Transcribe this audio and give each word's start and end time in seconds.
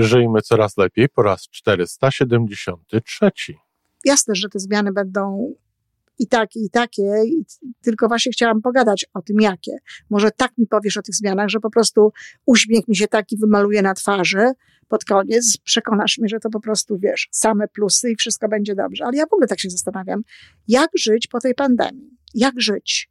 Żyjmy 0.00 0.42
coraz 0.42 0.76
lepiej 0.76 1.08
po 1.08 1.22
raz 1.22 1.48
473. 1.48 3.30
Jasne, 4.04 4.34
że 4.34 4.48
te 4.48 4.58
zmiany 4.58 4.92
będą 4.92 5.54
i 6.18 6.26
takie, 6.26 6.60
i 6.60 6.70
takie, 6.70 7.22
i 7.26 7.44
tylko 7.82 8.08
właśnie 8.08 8.32
chciałam 8.32 8.62
pogadać 8.62 9.06
o 9.14 9.22
tym, 9.22 9.40
jakie. 9.40 9.78
Może 10.10 10.30
tak 10.30 10.58
mi 10.58 10.66
powiesz 10.66 10.96
o 10.96 11.02
tych 11.02 11.14
zmianach, 11.14 11.48
że 11.48 11.60
po 11.60 11.70
prostu 11.70 12.12
uśmiech 12.46 12.88
mi 12.88 12.96
się 12.96 13.08
taki 13.08 13.36
wymaluje 13.36 13.82
na 13.82 13.94
twarzy 13.94 14.52
pod 14.88 15.04
koniec, 15.04 15.56
przekonasz 15.64 16.18
mnie, 16.18 16.28
że 16.28 16.40
to 16.40 16.50
po 16.50 16.60
prostu, 16.60 16.98
wiesz, 16.98 17.28
same 17.30 17.68
plusy 17.68 18.10
i 18.10 18.16
wszystko 18.16 18.48
będzie 18.48 18.74
dobrze. 18.74 19.04
Ale 19.04 19.16
ja 19.16 19.26
w 19.26 19.32
ogóle 19.32 19.46
tak 19.46 19.60
się 19.60 19.70
zastanawiam, 19.70 20.22
jak 20.68 20.90
żyć 20.98 21.26
po 21.26 21.40
tej 21.40 21.54
pandemii? 21.54 22.10
Jak 22.34 22.60
żyć? 22.60 23.10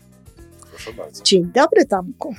Proszę 0.83 0.97
bardzo. 0.97 1.23
Dzień 1.23 1.51
dobry, 1.55 1.85
Tomku. 1.85 2.35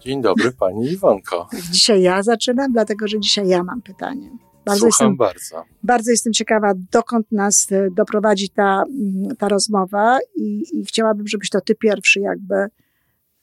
Dzień 0.00 0.22
dobry, 0.22 0.52
pani 0.52 0.86
Iwonko. 0.90 1.48
Dzisiaj 1.70 2.02
ja 2.02 2.22
zaczynam, 2.22 2.72
dlatego 2.72 3.08
że 3.08 3.20
dzisiaj 3.20 3.48
ja 3.48 3.62
mam 3.62 3.82
pytanie. 3.82 4.30
Bardzo 4.64 4.80
Słucham 4.80 4.86
jestem, 4.88 5.16
bardzo. 5.16 5.64
Bardzo 5.82 6.10
jestem 6.10 6.32
ciekawa, 6.32 6.72
dokąd 6.92 7.32
nas 7.32 7.66
e, 7.72 7.90
doprowadzi 7.90 8.50
ta, 8.50 8.82
mm, 8.82 9.36
ta 9.36 9.48
rozmowa 9.48 10.18
i, 10.36 10.64
i 10.72 10.84
chciałabym, 10.84 11.26
żebyś 11.26 11.50
to 11.50 11.60
ty 11.60 11.74
pierwszy 11.74 12.20
jakby 12.20 12.54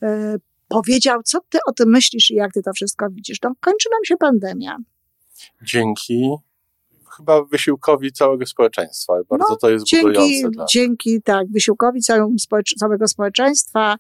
e, 0.02 0.36
powiedział, 0.68 1.24
co 1.24 1.40
ty 1.50 1.58
o 1.68 1.72
tym 1.72 1.90
myślisz 1.90 2.32
i 2.32 2.36
jak 2.36 2.54
ty 2.54 2.62
to 2.62 2.74
wszystko 2.74 3.10
widzisz. 3.10 3.38
No, 3.44 3.54
kończy 3.60 3.90
nam 3.92 4.06
się 4.06 4.18
pandemia. 4.18 4.78
Dzięki 5.62 6.36
chyba 7.18 7.44
wysiłkowi 7.44 8.12
całego 8.12 8.46
społeczeństwa. 8.46 9.14
Bardzo 9.30 9.46
no, 9.50 9.56
to 9.56 9.70
jest 9.70 9.86
dzięki, 9.86 10.08
budujące. 10.08 10.50
Dla... 10.50 10.66
Dzięki, 10.66 11.22
tak, 11.22 11.52
wysiłkowi 11.52 12.02
całego, 12.02 12.30
całego 12.80 13.08
społeczeństwa, 13.08 13.96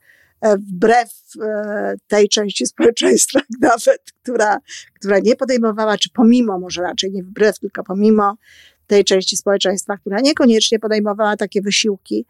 wbrew 0.57 1.09
e, 1.41 1.95
tej 2.07 2.29
części 2.29 2.65
społeczeństwa 2.65 3.39
nawet, 3.61 4.01
która, 4.21 4.57
która 4.93 5.19
nie 5.19 5.35
podejmowała, 5.35 5.97
czy 5.97 6.09
pomimo, 6.09 6.59
może 6.59 6.81
raczej 6.81 7.11
nie 7.11 7.23
wbrew, 7.23 7.59
tylko 7.59 7.83
pomimo 7.83 8.37
tej 8.87 9.03
części 9.03 9.37
społeczeństwa, 9.37 9.97
która 9.97 10.19
niekoniecznie 10.19 10.79
podejmowała 10.79 11.37
takie 11.37 11.61
wysiłki, 11.61 12.25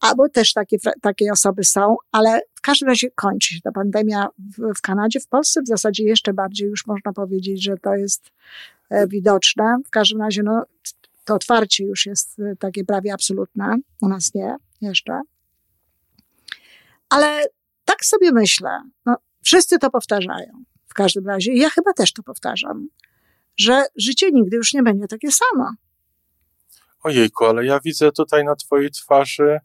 albo 0.00 0.28
też 0.28 0.52
takie, 0.52 0.76
takie 1.00 1.32
osoby 1.32 1.64
są, 1.64 1.96
ale 2.12 2.40
w 2.54 2.60
każdym 2.60 2.88
razie 2.88 3.10
kończy 3.10 3.54
się 3.54 3.60
ta 3.60 3.72
pandemia 3.72 4.28
w, 4.38 4.78
w 4.78 4.80
Kanadzie, 4.80 5.20
w 5.20 5.26
Polsce 5.26 5.62
w 5.62 5.68
zasadzie 5.68 6.04
jeszcze 6.04 6.32
bardziej 6.32 6.68
już 6.68 6.86
można 6.86 7.12
powiedzieć, 7.12 7.64
że 7.64 7.76
to 7.76 7.94
jest 7.94 8.30
e, 8.90 9.06
widoczne. 9.08 9.76
W 9.86 9.90
każdym 9.90 10.20
razie 10.20 10.42
no, 10.42 10.64
to 11.24 11.34
otwarcie 11.34 11.84
już 11.84 12.06
jest 12.06 12.36
takie 12.58 12.84
prawie 12.84 13.12
absolutne, 13.12 13.76
u 14.02 14.08
nas 14.08 14.34
nie 14.34 14.56
jeszcze. 14.80 15.20
Ale 17.10 17.46
tak 17.84 18.04
sobie 18.04 18.32
myślę, 18.32 18.82
no, 19.06 19.16
wszyscy 19.42 19.78
to 19.78 19.90
powtarzają. 19.90 20.64
W 20.88 20.94
każdym 20.94 21.26
razie, 21.26 21.52
ja 21.52 21.70
chyba 21.70 21.92
też 21.92 22.12
to 22.12 22.22
powtarzam, 22.22 22.88
że 23.56 23.84
życie 23.96 24.30
nigdy 24.32 24.56
już 24.56 24.74
nie 24.74 24.82
będzie 24.82 25.06
takie 25.06 25.28
samo. 25.32 25.70
Ojejku, 27.02 27.44
ale 27.44 27.64
ja 27.64 27.80
widzę 27.80 28.12
tutaj 28.12 28.44
na 28.44 28.56
twojej 28.56 28.90
twarzy 28.90 29.58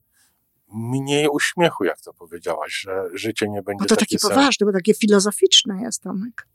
mniej 0.74 1.28
uśmiechu, 1.28 1.84
jak 1.84 2.02
to 2.02 2.14
powiedziałaś, 2.14 2.74
że 2.74 3.04
życie 3.14 3.50
nie 3.50 3.62
będzie 3.62 3.84
no 3.84 3.88
to 3.88 3.96
takie 3.96 4.18
takie 4.18 4.30
poważne, 4.30 4.66
bo 4.66 4.72
takie 4.72 4.94
filozoficzne 4.94 5.82
jest, 5.82 6.02
Tomek. 6.02 6.48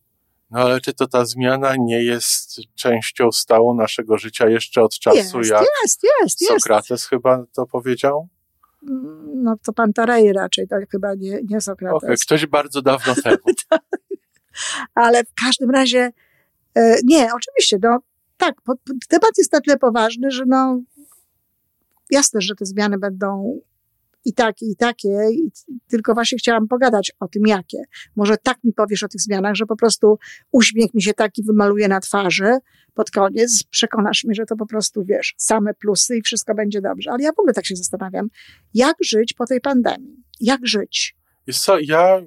No 0.51 0.61
ale 0.61 0.81
czy 0.81 0.93
to 0.93 1.07
ta 1.07 1.25
zmiana 1.25 1.75
nie 1.79 2.05
jest 2.05 2.61
częścią 2.75 3.33
stałą 3.33 3.75
naszego 3.75 4.19
życia 4.19 4.49
jeszcze 4.49 4.83
od 4.83 4.99
czasu, 4.99 5.39
jest, 5.39 5.51
jak 5.51 5.65
jest, 5.83 6.03
jest, 6.21 6.47
Sokrates 6.47 6.91
jest. 6.91 7.09
chyba 7.09 7.45
to 7.53 7.67
powiedział? 7.67 8.29
No 9.35 9.57
to 9.63 9.73
Pantarei 9.73 10.33
raczej, 10.33 10.69
to 10.69 10.77
chyba 10.91 11.15
nie, 11.15 11.41
nie 11.49 11.61
Sokrates. 11.61 12.05
Okay, 12.05 12.17
ktoś 12.23 12.47
bardzo 12.47 12.83
dawno 12.83 13.15
temu. 13.15 13.37
Tak. 13.71 13.83
Ale 14.95 15.25
w 15.25 15.35
każdym 15.45 15.71
razie, 15.71 16.13
e, 16.75 16.97
nie, 17.05 17.29
oczywiście, 17.35 17.79
no 17.83 17.99
tak, 18.37 18.55
temat 19.09 19.31
jest 19.39 19.53
na 19.53 19.61
tyle 19.61 19.77
poważny, 19.77 20.31
że 20.31 20.45
no 20.47 20.81
jasne, 22.11 22.41
że 22.41 22.55
te 22.55 22.65
zmiany 22.65 22.99
będą 22.99 23.61
i 24.25 24.35
takie, 24.35 24.67
i 24.67 24.77
takie, 24.77 25.09
i 25.33 25.51
tylko 25.89 26.15
właśnie 26.15 26.39
chciałam 26.39 26.69
pogadać 26.69 27.13
o 27.21 27.29
tym, 27.29 27.43
jakie. 27.47 27.79
Może 28.17 28.37
tak 28.37 28.65
mi 28.65 28.73
powiesz 28.73 29.03
o 29.03 29.09
tych 29.09 29.21
zmianach, 29.21 29.55
że 29.55 29.67
po 29.67 29.77
prostu 29.77 30.19
uśmiech 30.53 30.95
mi 30.95 31.03
się 31.03 31.15
taki 31.15 31.43
wymaluje 31.43 31.89
na 31.89 32.01
twarzy 32.01 32.59
pod 32.95 33.11
koniec, 33.11 33.63
przekonasz 33.71 34.25
mnie, 34.25 34.35
że 34.35 34.47
to 34.47 34.57
po 34.57 34.67
prostu, 34.67 35.05
wiesz, 35.05 35.35
same 35.37 35.75
plusy 35.75 36.17
i 36.17 36.23
wszystko 36.23 36.55
będzie 36.55 36.81
dobrze. 36.81 37.11
Ale 37.11 37.23
ja 37.23 37.33
w 37.33 37.39
ogóle 37.39 37.53
tak 37.53 37.67
się 37.67 37.77
zastanawiam, 37.77 38.29
jak 38.75 38.97
żyć 39.05 39.33
po 39.33 39.47
tej 39.47 39.61
pandemii? 39.61 40.17
Jak 40.41 40.67
żyć? 40.67 41.17
Co, 41.53 41.79
ja 41.81 42.21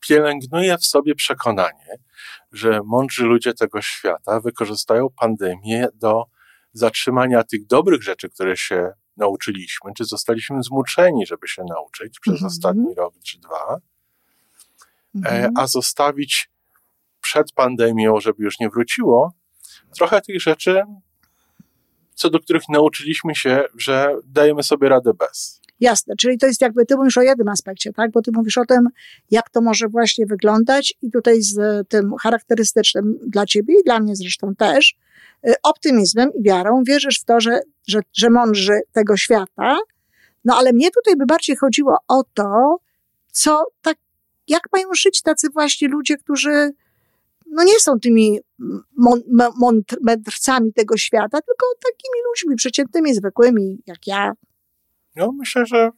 pielęgnuję 0.00 0.78
w 0.78 0.84
sobie 0.86 1.14
przekonanie, 1.14 1.98
że 2.52 2.80
mądrzy 2.84 3.24
ludzie 3.24 3.54
tego 3.54 3.82
świata 3.82 4.40
wykorzystają 4.40 5.08
pandemię 5.20 5.88
do 5.94 6.24
zatrzymania 6.72 7.44
tych 7.44 7.66
dobrych 7.66 8.02
rzeczy, 8.02 8.28
które 8.28 8.56
się 8.56 8.92
nauczyliśmy, 9.16 9.92
czy 9.96 10.04
zostaliśmy 10.04 10.62
zmuszeni, 10.62 11.26
żeby 11.26 11.48
się 11.48 11.62
nauczyć 11.68 12.20
przez 12.20 12.34
mm 12.34 12.42
-hmm. 12.42 12.46
ostatni 12.46 12.94
rok 12.94 13.14
czy 13.24 13.38
dwa, 13.38 13.80
mm 15.14 15.42
-hmm. 15.42 15.52
a 15.56 15.66
zostawić 15.66 16.50
przed 17.20 17.52
pandemią, 17.52 18.20
żeby 18.20 18.44
już 18.44 18.60
nie 18.60 18.70
wróciło, 18.70 19.32
trochę 19.96 20.20
tych 20.20 20.40
rzeczy, 20.40 20.82
co 22.14 22.30
do 22.30 22.40
których 22.40 22.62
nauczyliśmy 22.68 23.34
się, 23.34 23.64
że 23.78 24.16
dajemy 24.26 24.62
sobie 24.62 24.88
radę 24.88 25.14
bez. 25.14 25.60
Jasne, 25.80 26.14
czyli 26.16 26.38
to 26.38 26.46
jest 26.46 26.60
jakby, 26.60 26.86
ty 26.86 26.96
mówisz 26.96 27.18
o 27.18 27.22
jednym 27.22 27.48
aspekcie, 27.48 27.92
tak? 27.92 28.10
Bo 28.10 28.22
ty 28.22 28.30
mówisz 28.34 28.58
o 28.58 28.64
tym, 28.64 28.88
jak 29.30 29.50
to 29.50 29.60
może 29.60 29.88
właśnie 29.88 30.26
wyglądać 30.26 30.94
i 31.02 31.10
tutaj 31.10 31.42
z 31.42 31.88
tym 31.88 32.14
charakterystycznym 32.22 33.18
dla 33.26 33.46
ciebie 33.46 33.74
i 33.80 33.84
dla 33.84 34.00
mnie 34.00 34.16
zresztą 34.16 34.54
też, 34.54 34.94
optymizmem 35.62 36.30
i 36.34 36.42
wiarą 36.42 36.82
wierzysz 36.86 37.20
w 37.20 37.24
to, 37.24 37.40
że, 37.40 37.60
że, 37.88 38.00
że 38.12 38.30
mądrzy 38.30 38.80
tego 38.92 39.16
świata, 39.16 39.76
no 40.44 40.56
ale 40.56 40.72
mnie 40.72 40.90
tutaj 40.90 41.16
by 41.16 41.26
bardziej 41.26 41.56
chodziło 41.56 41.96
o 42.08 42.24
to, 42.34 42.76
co 43.32 43.64
tak, 43.82 43.96
jak 44.48 44.62
mają 44.72 44.88
żyć 44.96 45.22
tacy 45.22 45.48
właśnie 45.50 45.88
ludzie, 45.88 46.16
którzy 46.16 46.70
no 47.46 47.64
nie 47.64 47.80
są 47.80 48.00
tymi 48.00 48.40
mądrcami 50.00 50.72
tego 50.72 50.96
świata, 50.96 51.38
tylko 51.40 51.66
takimi 51.84 52.22
ludźmi 52.28 52.56
przeciętnymi, 52.56 53.14
zwykłymi, 53.14 53.82
jak 53.86 54.06
ja, 54.06 54.32
no, 55.16 55.32
myślę, 55.32 55.66
że 55.66 55.90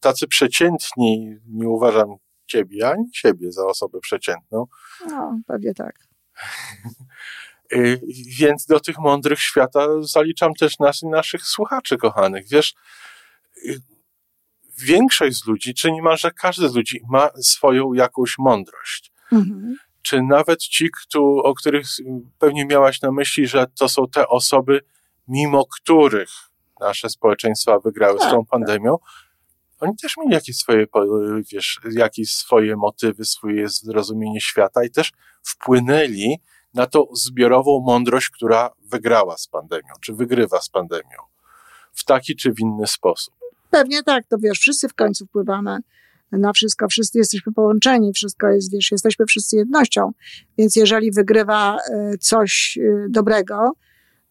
tacy 0.00 0.26
przeciętni 0.28 1.36
nie 1.46 1.68
uważam 1.68 2.08
ciebie, 2.46 2.88
ani 2.90 3.10
ciebie 3.10 3.52
za 3.52 3.66
osobę 3.66 4.00
przeciętną. 4.00 4.66
No, 5.08 5.40
pewnie 5.46 5.74
tak. 5.74 5.94
Y, 7.72 8.00
więc 8.38 8.66
do 8.66 8.80
tych 8.80 8.98
mądrych 8.98 9.40
świata 9.40 9.86
zaliczam 10.00 10.54
też 10.54 10.78
nas, 10.78 11.02
naszych 11.02 11.42
słuchaczy 11.42 11.96
kochanych. 11.96 12.48
Wiesz, 12.48 12.74
y, 13.66 13.80
większość 14.78 15.36
z 15.36 15.46
ludzi, 15.46 15.74
czy 15.74 15.92
niemalże 15.92 16.30
każdy 16.30 16.68
z 16.68 16.74
ludzi 16.74 17.00
ma 17.10 17.30
swoją 17.42 17.92
jakąś 17.92 18.38
mądrość. 18.38 19.12
Mhm. 19.32 19.76
Czy 20.02 20.22
nawet 20.22 20.60
ci, 20.60 20.88
kto, 21.02 21.20
o 21.22 21.54
których 21.54 21.86
pewnie 22.38 22.66
miałaś 22.66 23.02
na 23.02 23.12
myśli, 23.12 23.46
że 23.46 23.66
to 23.78 23.88
są 23.88 24.08
te 24.08 24.28
osoby, 24.28 24.80
mimo 25.28 25.66
których 25.66 26.30
nasze 26.80 27.08
społeczeństwa 27.08 27.78
wygrały 27.78 28.18
tak, 28.18 28.28
z 28.28 28.30
tą 28.30 28.40
tak. 28.40 28.50
pandemią, 28.50 28.96
oni 29.80 29.96
też 29.96 30.16
mieli 30.16 30.34
jakieś 30.34 30.56
swoje, 30.56 30.86
wiesz, 31.52 31.80
jakieś 31.92 32.34
swoje 32.34 32.76
motywy, 32.76 33.24
swoje 33.24 33.68
zrozumienie 33.68 34.40
świata 34.40 34.84
i 34.84 34.90
też 34.90 35.12
wpłynęli 35.42 36.36
na 36.74 36.86
tą 36.86 37.06
zbiorową 37.12 37.80
mądrość, 37.80 38.30
która 38.30 38.70
wygrała 38.90 39.36
z 39.36 39.46
pandemią, 39.46 39.92
czy 40.00 40.14
wygrywa 40.14 40.60
z 40.60 40.68
pandemią 40.68 41.18
w 41.92 42.04
taki 42.04 42.36
czy 42.36 42.52
w 42.52 42.60
inny 42.60 42.86
sposób. 42.86 43.34
Pewnie 43.70 44.02
tak, 44.02 44.26
to 44.26 44.38
wiesz, 44.38 44.58
wszyscy 44.58 44.88
w 44.88 44.94
końcu 44.94 45.26
wpływamy 45.26 45.78
na 46.32 46.52
wszystko, 46.52 46.88
wszyscy 46.88 47.18
jesteśmy 47.18 47.52
połączeni, 47.52 48.12
wszystko 48.12 48.48
jest, 48.48 48.72
wiesz, 48.72 48.92
jesteśmy 48.92 49.26
wszyscy 49.26 49.56
jednością, 49.56 50.12
więc 50.58 50.76
jeżeli 50.76 51.12
wygrywa 51.12 51.76
e, 51.76 52.18
coś 52.18 52.78
e, 52.78 53.06
dobrego, 53.08 53.72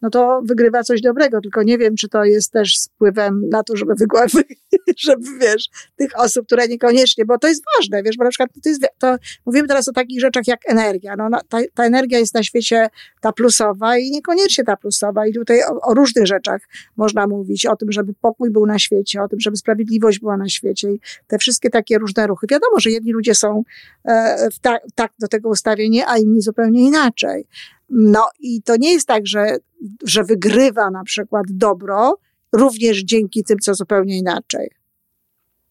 no 0.02 0.10
to 0.10 0.42
wygrywa 0.46 0.84
coś 0.84 1.02
dobrego. 1.02 1.42
Tylko 1.42 1.64
nie 1.64 1.78
wiem, 1.78 1.96
czy 1.96 2.10
to 2.10 2.24
jest 2.24 2.52
też 2.52 2.78
wpływem 2.96 3.50
na 3.50 3.64
to, 3.64 3.76
żeby 3.76 3.96
wygłady, 3.96 4.44
żeby 5.06 5.24
wiesz, 5.42 5.70
tych 5.96 6.20
osób, 6.20 6.46
które 6.46 6.68
niekoniecznie, 6.68 7.26
bo 7.26 7.38
to 7.38 7.48
jest 7.48 7.64
ważne, 7.78 8.04
wiesz, 8.04 8.18
bo 8.18 8.24
na 8.24 8.30
przykład 8.30 8.50
to 8.64 8.70
jest, 8.70 8.82
to 9.00 9.16
mówimy 9.46 9.68
teraz 9.68 9.88
o 9.88 9.92
takich 9.92 10.22
rzeczach 10.22 10.48
jak 10.48 10.60
energia. 10.70 11.16
No, 11.16 11.30
ta, 11.50 11.58
ta 11.74 11.86
energia 11.86 12.20
jest 12.20 12.34
na 12.34 12.44
świecie 12.44 12.88
ta 13.22 13.32
plusowa 13.32 13.98
i 13.98 14.12
niekoniecznie 14.12 14.64
ta 14.64 14.78
plusowa. 14.78 15.28
I 15.28 15.34
tutaj 15.34 15.64
o, 15.64 15.82
o, 15.82 15.94
różnych 15.94 16.28
rzeczach 16.28 16.62
można 16.98 17.28
mówić, 17.28 17.66
o 17.66 17.76
tym, 17.76 17.92
żeby 17.92 18.14
pokój 18.22 18.52
był 18.52 18.66
na 18.66 18.80
świecie, 18.80 19.22
o 19.22 19.28
tym, 19.28 19.40
żeby 19.40 19.58
sprawiedliwość 19.58 20.20
była 20.20 20.38
na 20.38 20.50
świecie 20.50 20.92
i 20.92 21.00
te 21.28 21.38
wszystkie 21.38 21.70
takie 21.70 21.98
różne 21.98 22.28
ruchy. 22.28 22.48
Wiadomo, 22.50 22.80
że 22.80 22.90
jedni 22.90 23.12
ludzie 23.12 23.36
są 23.36 23.64
e, 24.06 24.48
ta, 24.62 24.78
tak 24.96 25.12
do 25.20 25.28
tego 25.28 25.50
ustawieni, 25.50 26.04
a 26.08 26.18
inni 26.18 26.42
zupełnie 26.42 26.82
inaczej. 26.86 27.48
No 27.92 28.30
i 28.40 28.62
to 28.64 28.76
nie 28.80 28.94
jest 28.94 29.08
tak, 29.08 29.28
że, 29.28 29.58
że 30.04 30.24
wygrywa 30.24 30.90
na 30.90 31.04
przykład 31.04 31.46
dobro, 31.50 32.18
również 32.54 33.04
dzięki 33.04 33.44
tym, 33.44 33.60
co 33.60 33.76
zupełnie 33.76 34.18
inaczej. 34.18 34.70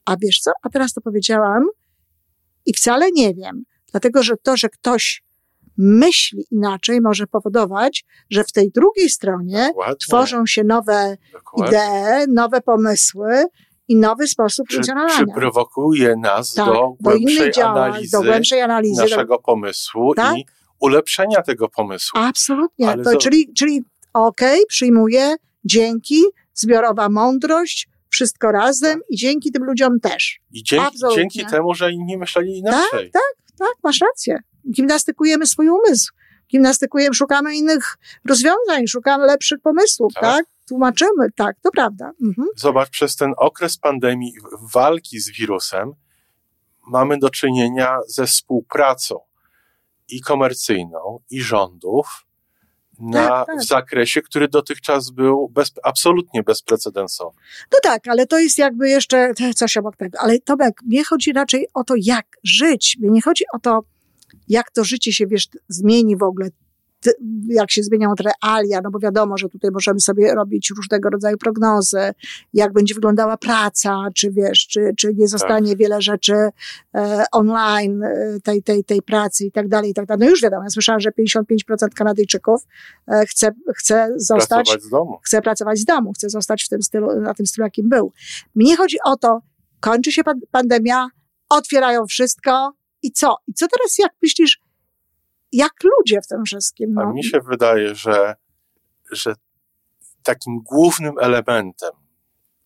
A 0.05 0.17
wiesz 0.17 0.41
co? 0.41 0.51
A 0.63 0.69
teraz 0.69 0.93
to 0.93 1.01
powiedziałam 1.01 1.67
i 2.67 2.73
wcale 2.75 3.11
nie 3.13 3.35
wiem, 3.35 3.63
dlatego 3.91 4.23
że 4.23 4.37
to, 4.37 4.57
że 4.57 4.69
ktoś 4.69 5.23
myśli 5.77 6.45
inaczej, 6.51 7.01
może 7.01 7.27
powodować, 7.27 8.05
że 8.31 8.45
w 8.45 8.53
tej 8.53 8.71
drugiej 8.71 9.11
stronie 9.11 9.67
Dokładnie. 9.69 9.97
tworzą 9.97 10.47
się 10.47 10.65
nowe 10.65 11.17
Dokładnie. 11.33 11.79
idee, 11.79 12.33
nowe 12.33 12.61
pomysły 12.61 13.45
i 13.89 13.97
nowy 13.97 14.29
sposób 14.29 14.69
czy, 14.69 14.75
funkcjonowania. 14.75 15.19
Czy 15.19 15.27
prowokuje 15.35 16.17
nas 16.17 16.55
tak, 16.55 16.67
do, 16.67 16.97
głębszej 17.01 17.53
działa, 17.53 17.85
analizy 17.85 18.17
do 18.17 18.23
głębszej 18.23 18.63
analizy 18.63 19.03
naszego 19.03 19.35
do... 19.35 19.43
pomysłu 19.43 20.15
tak? 20.15 20.37
i 20.37 20.47
ulepszenia 20.81 21.43
tego 21.43 21.69
pomysłu. 21.69 22.21
Absolutnie. 22.21 22.97
To, 23.05 23.17
czyli 23.17 23.53
czyli 23.55 23.82
okej, 24.12 24.55
okay, 24.55 24.67
przyjmuję, 24.69 25.37
dzięki, 25.65 26.23
zbiorowa 26.55 27.09
mądrość, 27.09 27.88
wszystko 28.09 28.53
razem 28.53 28.99
tak. 28.99 29.11
i 29.11 29.17
dzięki 29.17 29.53
tym 29.53 29.65
ludziom 29.65 30.00
też. 30.00 30.41
I 30.53 30.62
dzięki, 30.62 30.99
dzięki 31.15 31.47
temu, 31.47 31.75
że 31.75 31.93
inni 31.93 32.19
myśleli 32.19 32.59
inaczej. 32.59 33.11
Tak, 33.11 33.23
tak, 33.23 33.56
tak, 33.59 33.75
masz 33.82 34.00
rację. 34.00 34.38
Gimnastykujemy 34.71 35.47
swój 35.47 35.69
umysł. 35.69 36.12
Gimnastykujemy, 36.50 37.15
szukamy 37.15 37.56
innych 37.56 37.97
rozwiązań, 38.29 38.87
szukamy 38.87 39.26
lepszych 39.26 39.61
pomysłów, 39.61 40.12
tak? 40.15 40.23
tak? 40.23 40.47
Tłumaczymy, 40.69 41.31
tak, 41.37 41.56
to 41.62 41.71
prawda. 41.71 42.12
Mhm. 42.23 42.49
Zobacz, 42.56 42.91
przez 42.91 43.17
ten 43.17 43.33
okres 43.37 43.79
pandemii, 43.79 44.33
walki 44.73 45.21
z 45.21 45.31
wirusem, 45.31 45.93
mamy 46.87 47.19
do 47.19 47.31
czynienia 47.31 47.99
ze 48.06 48.26
współpracą 48.26 49.21
i 50.11 50.21
komercyjną, 50.21 51.21
i 51.31 51.43
rządów 51.43 52.27
na, 53.01 53.29
tak, 53.29 53.47
tak. 53.47 53.59
w 53.59 53.65
zakresie, 53.65 54.23
który 54.23 54.49
dotychczas 54.49 55.11
był 55.11 55.49
bez, 55.49 55.73
absolutnie 55.83 56.43
bezprecedensowy. 56.43 57.37
No 57.73 57.79
tak, 57.83 58.09
ale 58.09 58.27
to 58.27 58.39
jest 58.39 58.59
jakby 58.59 58.89
jeszcze 58.89 59.33
coś 59.57 59.77
obok 59.77 59.97
tego. 59.97 60.19
Ale 60.21 60.39
Tomek, 60.39 60.83
mnie 60.83 61.05
chodzi 61.05 61.33
raczej 61.33 61.69
o 61.75 61.85
to, 61.85 61.95
jak 61.97 62.27
żyć. 62.45 62.97
Mnie 63.01 63.11
nie 63.11 63.23
chodzi 63.23 63.45
o 63.53 63.59
to, 63.59 63.81
jak 64.49 64.71
to 64.71 64.85
życie 64.85 65.12
się, 65.12 65.27
wiesz, 65.27 65.49
zmieni 65.69 66.17
w 66.17 66.23
ogóle 66.23 66.49
jak 67.49 67.70
się 67.70 67.82
zmienią 67.82 68.14
realia, 68.14 68.81
no 68.85 68.91
bo 68.91 68.99
wiadomo, 68.99 69.38
że 69.38 69.49
tutaj 69.49 69.70
możemy 69.70 70.00
sobie 70.00 70.35
robić 70.35 70.70
różnego 70.76 71.11
rodzaju 71.11 71.37
prognozy, 71.38 72.12
jak 72.52 72.73
będzie 72.73 72.94
wyglądała 72.94 73.37
praca, 73.37 74.08
czy 74.14 74.31
wiesz, 74.31 74.67
czy, 74.67 74.93
czy 74.97 75.14
nie 75.14 75.29
zostanie 75.29 75.69
tak. 75.69 75.79
wiele 75.79 76.02
rzeczy 76.02 76.35
e, 76.94 77.25
online 77.32 78.02
e, 78.02 78.41
tej, 78.43 78.62
tej, 78.62 78.85
tej 78.85 79.02
pracy 79.02 79.44
i 79.44 79.52
tak 79.52 79.69
dalej, 79.69 79.91
i 79.91 79.94
tak 79.94 80.06
dalej. 80.06 80.25
No 80.25 80.31
już 80.31 80.43
wiadomo, 80.43 80.62
ja 80.62 80.70
słyszałam, 80.70 81.00
że 81.00 81.11
55% 81.11 81.88
Kanadyjczyków 81.94 82.67
e, 83.08 83.26
chce, 83.26 83.50
chce 83.76 84.08
zostać, 84.17 84.49
pracować 84.49 84.82
z 84.82 84.91
domu. 84.91 85.19
chce 85.25 85.43
pracować 85.43 85.79
z 85.79 85.85
domu, 85.85 86.12
chce 86.12 86.31
zostać 86.31 86.64
w 86.64 86.69
tym 86.69 86.82
stylu, 86.82 87.20
na 87.20 87.35
tym 87.35 87.47
stylu, 87.47 87.64
jakim 87.64 87.88
był. 87.88 88.12
Mnie 88.55 88.76
chodzi 88.76 88.97
o 89.05 89.17
to, 89.17 89.43
kończy 89.81 90.12
się 90.12 90.23
pandemia, 90.50 91.08
otwierają 91.49 92.06
wszystko 92.06 92.73
i 93.02 93.12
co? 93.12 93.37
I 93.47 93.55
co 93.55 93.67
teraz, 93.69 93.99
jak 93.99 94.12
myślisz, 94.23 94.61
jak 95.52 95.73
ludzie 95.85 96.20
w 96.20 96.26
tym 96.26 96.44
wszystkim. 96.44 96.94
No. 96.94 97.02
A 97.02 97.12
mi 97.12 97.25
się 97.25 97.41
wydaje, 97.41 97.94
że, 97.94 98.35
że 99.12 99.35
takim 100.23 100.61
głównym 100.64 101.14
elementem 101.20 101.91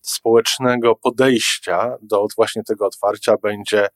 społecznego 0.01 0.95
podejścia 0.95 1.97
do 2.01 2.27
właśnie 2.35 2.63
tego 2.63 2.85
otwarcia 2.85 3.37
będzie, 3.37 3.87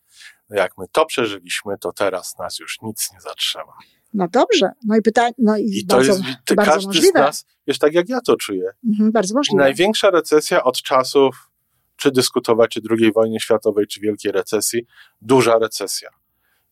jak 0.50 0.78
my 0.78 0.86
to 0.92 1.06
przeżyliśmy, 1.06 1.78
to 1.78 1.92
teraz 1.92 2.38
nas 2.38 2.60
już 2.60 2.82
nic 2.82 3.10
nie 3.14 3.22
zatrzyma. 3.22 3.74
No 4.14 4.28
dobrze. 4.32 4.72
No 4.86 4.96
i 4.98 5.02
pytanie, 5.02 5.34
no 5.38 5.58
i, 5.58 5.64
I 5.64 5.86
bardzo, 5.86 6.14
to 6.14 6.28
jest, 6.28 6.56
bardzo 6.56 6.72
każdy 6.72 6.88
możliwe. 6.88 7.10
z 7.10 7.14
nas, 7.14 7.46
wiesz, 7.68 7.80
tak 7.80 7.94
jak 7.94 8.10
ja 8.10 8.22
to 8.22 8.36
czuję. 8.36 8.72
Mhm, 8.88 9.12
bardzo 9.12 9.36
możliwe. 9.36 9.64
Największa 9.64 10.10
recesja 10.10 10.64
od 10.64 10.82
czasów, 10.82 11.52
czy 11.96 12.12
dyskutować, 12.12 12.72
czy 12.72 12.82
II 12.90 13.12
wojny 13.12 13.40
światowej, 13.40 13.88
czy 13.88 14.00
wielkiej 14.00 14.32
recesji, 14.32 14.86
duża 15.22 15.60
recesja. 15.60 16.10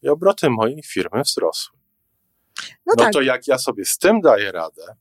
I 0.01 0.09
obroty 0.09 0.49
mojej 0.49 0.83
firmy 0.83 1.21
wzrosły. 1.21 1.77
No, 2.86 2.94
no 2.98 3.04
tak. 3.04 3.13
to 3.13 3.21
jak 3.21 3.48
ja 3.48 3.57
sobie 3.57 3.86
z 3.86 3.98
tym 3.98 4.21
daję 4.21 4.51
radę, 4.51 4.95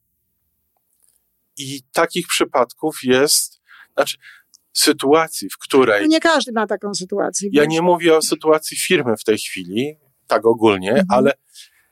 i 1.58 1.82
takich 1.92 2.26
przypadków 2.26 2.98
jest, 3.02 3.60
znaczy, 3.94 4.16
sytuacji, 4.72 5.48
w 5.50 5.58
której. 5.58 6.02
No 6.02 6.08
nie 6.08 6.20
każdy 6.20 6.52
ma 6.52 6.66
taką 6.66 6.94
sytuację. 6.94 7.50
Ja 7.52 7.64
nie 7.64 7.82
mówię 7.82 8.16
o 8.16 8.22
sytuacji 8.22 8.76
firmy 8.76 9.16
w 9.16 9.24
tej 9.24 9.38
chwili, 9.38 9.98
tak 10.26 10.46
ogólnie, 10.46 10.90
mhm. 10.90 11.06
ale, 11.10 11.32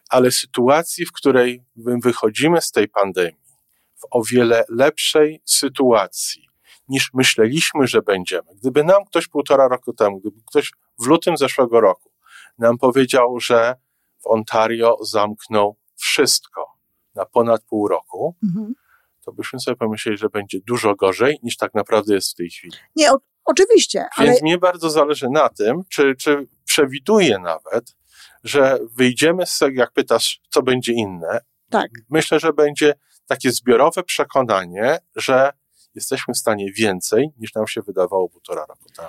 ale 0.08 0.30
sytuacji, 0.30 1.06
w 1.06 1.12
której 1.12 1.64
wychodzimy 1.76 2.60
z 2.60 2.70
tej 2.70 2.88
pandemii 2.88 3.44
w 3.96 4.06
o 4.10 4.22
wiele 4.22 4.64
lepszej 4.68 5.42
sytuacji 5.44 6.48
niż 6.88 7.10
myśleliśmy, 7.14 7.86
że 7.86 8.02
będziemy. 8.02 8.54
Gdyby 8.54 8.84
nam 8.84 9.04
ktoś 9.04 9.28
półtora 9.28 9.68
roku 9.68 9.92
temu, 9.92 10.20
gdyby 10.20 10.40
ktoś 10.46 10.72
w 10.98 11.06
lutym 11.06 11.36
zeszłego 11.36 11.80
roku 11.80 12.10
nam 12.58 12.78
powiedział, 12.78 13.40
że 13.40 13.74
w 14.24 14.26
Ontario 14.26 14.96
zamknął 15.02 15.76
wszystko 15.96 16.64
na 17.14 17.26
ponad 17.26 17.62
pół 17.62 17.88
roku, 17.88 18.36
mhm. 18.44 18.74
to 19.24 19.32
byśmy 19.32 19.60
sobie 19.60 19.76
pomyśleli, 19.76 20.18
że 20.18 20.28
będzie 20.28 20.58
dużo 20.66 20.94
gorzej 20.94 21.38
niż 21.42 21.56
tak 21.56 21.74
naprawdę 21.74 22.14
jest 22.14 22.32
w 22.32 22.34
tej 22.34 22.50
chwili. 22.50 22.76
Nie, 22.96 23.12
o, 23.12 23.18
oczywiście. 23.44 23.98
Więc 24.18 24.30
ale... 24.30 24.40
mnie 24.42 24.58
bardzo 24.58 24.90
zależy 24.90 25.28
na 25.30 25.48
tym, 25.48 25.82
czy, 25.88 26.14
czy 26.16 26.46
przewiduję 26.64 27.38
nawet, 27.38 27.96
że 28.44 28.78
wyjdziemy 28.96 29.46
z 29.46 29.58
tego, 29.58 29.80
jak 29.80 29.92
pytasz, 29.92 30.40
co 30.50 30.62
będzie 30.62 30.92
inne. 30.92 31.40
Tak. 31.70 31.90
Myślę, 32.10 32.40
że 32.40 32.52
będzie 32.52 32.94
takie 33.26 33.50
zbiorowe 33.52 34.02
przekonanie, 34.02 34.98
że 35.16 35.52
jesteśmy 35.94 36.34
w 36.34 36.38
stanie 36.38 36.72
więcej 36.72 37.30
niż 37.38 37.54
nam 37.54 37.66
się 37.66 37.82
wydawało 37.82 38.28
półtora 38.28 38.66
roku 38.68 38.90
temu. 38.96 39.08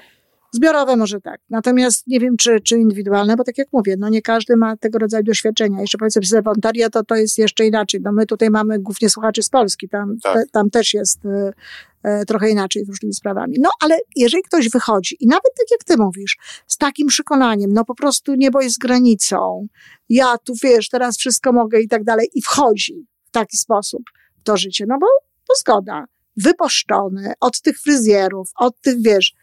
Zbiorowe 0.55 0.95
może 0.95 1.21
tak. 1.21 1.41
Natomiast 1.49 2.07
nie 2.07 2.19
wiem, 2.19 2.37
czy, 2.37 2.59
czy 2.59 2.77
indywidualne, 2.77 3.35
bo 3.35 3.43
tak 3.43 3.57
jak 3.57 3.67
mówię, 3.73 3.95
no 3.99 4.09
nie 4.09 4.21
każdy 4.21 4.57
ma 4.57 4.77
tego 4.77 4.99
rodzaju 4.99 5.23
doświadczenia. 5.23 5.81
Jeszcze 5.81 5.97
powiedzmy, 5.97 6.21
że 6.23 6.41
Ontario 6.45 6.89
to, 6.89 7.03
to 7.03 7.15
jest 7.15 7.37
jeszcze 7.37 7.65
inaczej. 7.65 8.01
No 8.03 8.11
my 8.11 8.25
tutaj 8.25 8.49
mamy 8.49 8.79
głównie 8.79 9.09
słuchaczy 9.09 9.43
z 9.43 9.49
Polski. 9.49 9.89
Tam, 9.89 10.17
tak. 10.23 10.33
te, 10.33 10.45
tam 10.51 10.69
też 10.69 10.93
jest 10.93 11.25
e, 11.25 11.53
e, 12.03 12.25
trochę 12.25 12.49
inaczej 12.49 12.85
z 12.85 12.89
różnymi 12.89 13.13
sprawami. 13.13 13.57
No 13.59 13.69
ale 13.81 13.97
jeżeli 14.15 14.43
ktoś 14.43 14.69
wychodzi 14.69 15.17
i 15.19 15.27
nawet 15.27 15.51
tak 15.57 15.71
jak 15.71 15.83
ty 15.83 15.97
mówisz, 15.97 16.37
z 16.67 16.77
takim 16.77 17.07
przekonaniem, 17.07 17.73
no 17.73 17.85
po 17.85 17.95
prostu 17.95 18.35
niebo 18.35 18.61
jest 18.61 18.79
granicą, 18.79 19.67
ja 20.09 20.37
tu 20.37 20.53
wiesz, 20.63 20.89
teraz 20.89 21.17
wszystko 21.17 21.53
mogę 21.53 21.81
i 21.81 21.87
tak 21.87 22.03
dalej 22.03 22.29
i 22.33 22.41
wchodzi 22.41 23.07
w 23.25 23.31
taki 23.31 23.57
sposób 23.57 24.01
w 24.39 24.43
to 24.43 24.57
życie, 24.57 24.85
no 24.87 24.97
bo, 24.99 25.07
bo 25.47 25.55
zgoda. 25.59 26.05
Wyposzczony 26.37 27.33
od 27.39 27.61
tych 27.61 27.79
fryzjerów, 27.79 28.51
od 28.55 28.81
tych, 28.81 29.01
wiesz, 29.01 29.33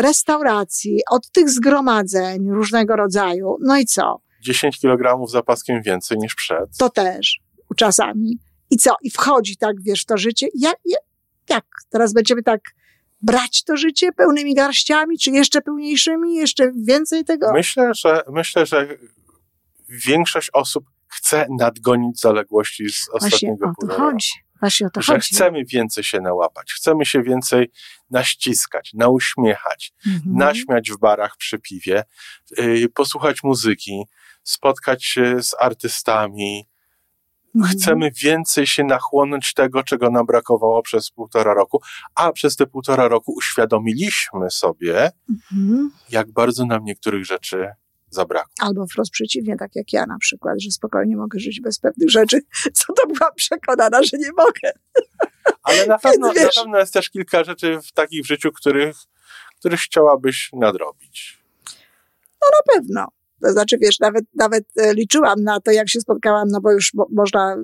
restauracji, 0.00 1.00
od 1.10 1.30
tych 1.32 1.50
zgromadzeń 1.50 2.50
różnego 2.50 2.96
rodzaju. 2.96 3.56
No 3.60 3.78
i 3.78 3.86
co? 3.86 4.20
10 4.40 4.80
kg 4.80 5.26
zapaskiem 5.28 5.82
więcej 5.82 6.18
niż 6.18 6.34
przed. 6.34 6.76
To 6.78 6.90
też 6.90 7.40
czasami. 7.76 8.38
I 8.70 8.76
co? 8.76 8.94
I 9.02 9.10
wchodzi 9.10 9.56
tak, 9.56 9.76
wiesz, 9.82 10.04
to 10.04 10.16
życie. 10.16 10.46
Jak, 10.54 10.76
jak? 11.48 11.64
Teraz 11.90 12.12
będziemy 12.12 12.42
tak 12.42 12.60
brać 13.22 13.64
to 13.64 13.76
życie 13.76 14.12
pełnymi 14.12 14.54
garściami, 14.54 15.18
czy 15.18 15.30
jeszcze 15.30 15.60
pełniejszymi, 15.60 16.34
jeszcze 16.34 16.72
więcej 16.72 17.24
tego? 17.24 17.52
Myślę, 17.52 17.94
że 17.94 18.22
myślę, 18.32 18.66
że 18.66 18.88
większość 19.88 20.50
osób 20.52 20.84
chce 21.06 21.46
nadgonić 21.58 22.20
zaległości 22.20 22.88
z 22.88 23.08
ostatniego 23.12 23.66
Właśnie, 23.66 23.94
o 23.94 23.96
to 23.96 24.02
chodzi. 24.02 24.30
Właśnie 24.60 24.86
o 24.86 24.90
to 24.90 25.02
że 25.02 25.12
chodzi. 25.12 25.34
chcemy 25.34 25.64
więcej 25.64 26.04
się 26.04 26.20
nałapać, 26.20 26.72
chcemy 26.72 27.06
się 27.06 27.22
więcej 27.22 27.70
naściskać, 28.10 28.90
nauśmiechać, 28.94 29.92
mhm. 30.06 30.36
naśmiać 30.36 30.90
w 30.90 30.98
barach 30.98 31.36
przy 31.36 31.58
piwie, 31.58 32.04
yy, 32.58 32.88
posłuchać 32.88 33.42
muzyki, 33.42 34.04
spotkać 34.42 35.04
się 35.04 35.42
z 35.42 35.54
artystami. 35.60 36.68
Mhm. 37.54 37.74
Chcemy 37.74 38.10
więcej 38.10 38.66
się 38.66 38.84
nachłonąć 38.84 39.54
tego, 39.54 39.82
czego 39.82 40.10
nam 40.10 40.26
brakowało 40.26 40.82
przez 40.82 41.10
półtora 41.10 41.54
roku, 41.54 41.80
a 42.14 42.32
przez 42.32 42.56
te 42.56 42.66
półtora 42.66 43.08
roku 43.08 43.32
uświadomiliśmy 43.32 44.50
sobie, 44.50 45.10
mhm. 45.30 45.90
jak 46.10 46.32
bardzo 46.32 46.66
nam 46.66 46.84
niektórych 46.84 47.24
rzeczy 47.24 47.68
zabrakło. 48.10 48.52
Albo 48.60 48.86
wprost 48.86 49.10
przeciwnie, 49.10 49.56
tak 49.56 49.76
jak 49.76 49.92
ja 49.92 50.06
na 50.06 50.18
przykład, 50.18 50.54
że 50.60 50.70
spokojnie 50.70 51.16
mogę 51.16 51.38
żyć 51.38 51.60
bez 51.60 51.78
pewnych 51.78 52.10
rzeczy, 52.10 52.40
co 52.74 52.92
to 52.92 53.06
byłam 53.06 53.34
przekonana, 53.34 54.02
że 54.02 54.18
nie 54.18 54.30
mogę. 54.36 54.72
Ale 55.62 55.86
na 55.86 55.98
pewno, 55.98 56.32
na 56.32 56.48
pewno 56.56 56.78
jest 56.78 56.92
też 56.92 57.10
kilka 57.10 57.44
rzeczy 57.44 57.78
w 57.88 57.92
takich 57.92 58.22
w 58.22 58.26
życiu, 58.26 58.52
których, 58.52 58.96
których 59.58 59.80
chciałabyś 59.80 60.50
nadrobić. 60.52 61.38
No 62.42 62.48
na 62.58 62.74
pewno. 62.74 63.06
To 63.42 63.52
znaczy, 63.52 63.76
wiesz, 63.80 64.00
nawet, 64.00 64.24
nawet 64.34 64.64
e, 64.76 64.94
liczyłam 64.94 65.42
na 65.42 65.60
to, 65.60 65.70
jak 65.70 65.88
się 65.88 66.00
spotkałam, 66.00 66.48
no 66.48 66.60
bo 66.60 66.72
już 66.72 66.94
mo 66.94 67.06
można 67.10 67.56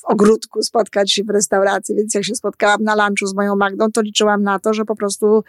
w 0.00 0.04
ogródku 0.04 0.62
spotkać 0.62 1.12
się 1.12 1.24
w 1.24 1.30
restauracji, 1.30 1.96
więc 1.96 2.14
jak 2.14 2.24
się 2.24 2.34
spotkałam 2.34 2.82
na 2.82 2.94
lunchu 2.94 3.26
z 3.26 3.34
moją 3.34 3.56
Magdą, 3.56 3.90
to 3.92 4.00
liczyłam 4.02 4.42
na 4.42 4.58
to, 4.58 4.74
że 4.74 4.84
po 4.84 4.96
prostu 4.96 5.44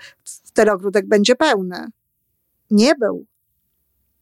ten 0.54 0.70
ogródek 0.70 1.08
będzie 1.08 1.36
pełny. 1.36 1.88
Nie 2.72 2.96
był. 2.96 3.26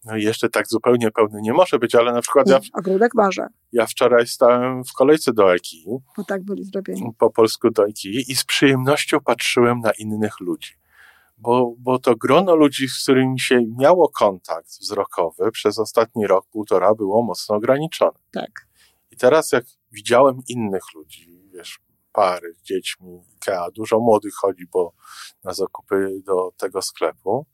No 0.05 0.17
jeszcze 0.17 0.49
tak 0.49 0.67
zupełnie 0.67 1.11
pełny 1.11 1.41
nie 1.41 1.53
może 1.53 1.79
być, 1.79 1.95
ale 1.95 2.13
na 2.13 2.21
przykład 2.21 2.47
nie, 2.47 2.53
ja... 2.53 2.59
Ogródek 2.73 3.11
może. 3.15 3.47
Ja 3.71 3.85
wczoraj 3.85 4.27
stałem 4.27 4.83
w 4.83 4.93
kolejce 4.93 5.33
do 5.33 5.49
IKEA. 5.49 5.99
Bo 6.17 6.23
tak 6.23 6.43
byli 6.43 6.63
zrobieni. 6.63 7.11
Po 7.17 7.29
polsku 7.29 7.69
do 7.69 7.83
IKEA 7.83 8.23
i 8.31 8.35
z 8.35 8.45
przyjemnością 8.45 9.19
patrzyłem 9.19 9.79
na 9.79 9.91
innych 9.91 10.39
ludzi 10.39 10.83
bo, 11.43 11.73
bo 11.79 11.99
to 11.99 12.15
grono 12.15 12.55
ludzi, 12.55 12.87
z 12.87 13.03
którymi 13.03 13.39
się 13.39 13.61
miało 13.77 14.09
kontakt 14.09 14.67
wzrokowy 14.67 15.51
przez 15.51 15.79
ostatni 15.79 16.27
rok, 16.27 16.45
półtora 16.51 16.95
było 16.95 17.23
mocno 17.23 17.55
ograniczone. 17.55 18.19
Tak. 18.31 18.67
I 19.11 19.17
teraz 19.17 19.51
jak 19.51 19.65
widziałem 19.91 20.39
innych 20.47 20.83
ludzi, 20.95 21.49
wiesz, 21.53 21.79
pary 22.11 22.53
z 22.53 22.61
dziećmi, 22.61 23.21
Ikea, 23.35 23.71
dużo 23.71 23.99
młodych 23.99 24.33
chodzi, 24.33 24.67
bo 24.73 24.93
na 25.43 25.53
zakupy 25.53 26.21
do 26.25 26.51
tego 26.57 26.81
sklepu, 26.81 27.45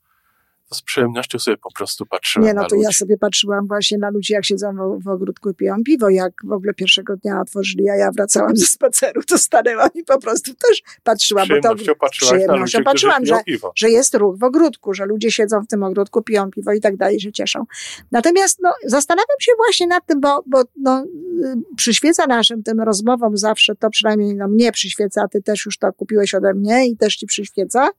to 0.70 0.76
z 0.78 0.82
przyjemnością 0.82 1.38
sobie 1.38 1.56
po 1.56 1.72
prostu 1.72 2.06
patrzyłem 2.06 2.48
Nie, 2.48 2.54
no 2.54 2.66
to 2.66 2.76
ludzi. 2.76 2.84
ja 2.84 2.92
sobie 2.92 3.18
patrzyłam 3.18 3.66
właśnie 3.66 3.98
na 3.98 4.10
ludzi, 4.10 4.32
jak 4.32 4.44
siedzą 4.44 4.72
w, 4.98 5.04
w 5.04 5.08
ogródku 5.08 5.50
i 5.50 5.54
piją 5.54 5.76
piwo, 5.84 6.08
jak 6.08 6.32
w 6.44 6.52
ogóle 6.52 6.74
pierwszego 6.74 7.16
dnia 7.16 7.40
otworzyli, 7.40 7.90
a 7.90 7.96
ja 7.96 8.10
wracałam 8.12 8.56
ze 8.56 8.66
spaceru, 8.66 9.22
to 9.22 9.38
stanęłam 9.38 9.88
i 9.94 10.04
po 10.04 10.18
prostu 10.20 10.54
też 10.54 10.82
patrzyłam. 11.02 11.48
Bo 11.48 11.68
to, 11.68 11.74
przyjemnością 12.10 12.78
ludzi, 12.78 12.84
patrzyłam, 12.84 13.26
że, 13.26 13.34
że 13.74 13.90
jest 13.90 14.14
ruch 14.14 14.38
w 14.38 14.44
ogródku, 14.44 14.94
że 14.94 15.06
ludzie 15.06 15.30
siedzą 15.30 15.62
w 15.62 15.66
tym 15.66 15.82
ogródku, 15.82 16.22
piją 16.22 16.50
piwo 16.50 16.72
i 16.72 16.80
tak 16.80 16.96
dalej, 16.96 17.20
się 17.20 17.32
cieszą. 17.32 17.64
Natomiast 18.12 18.58
no, 18.62 18.70
zastanawiam 18.84 19.36
się 19.40 19.52
właśnie 19.56 19.86
nad 19.86 20.06
tym, 20.06 20.20
bo, 20.20 20.44
bo 20.46 20.62
no, 20.76 21.04
y, 21.44 21.76
przyświeca 21.76 22.26
naszym 22.26 22.62
tym 22.62 22.80
rozmowom 22.80 23.36
zawsze, 23.36 23.74
to 23.76 23.90
przynajmniej 23.90 24.34
no, 24.34 24.48
mnie 24.48 24.72
przyświeca, 24.72 25.22
a 25.22 25.28
ty 25.28 25.42
też 25.42 25.66
już 25.66 25.78
to 25.78 25.92
kupiłeś 25.92 26.34
ode 26.34 26.54
mnie 26.54 26.88
i 26.88 26.96
też 26.96 27.16
ci 27.16 27.26
przyświeca, 27.26 27.90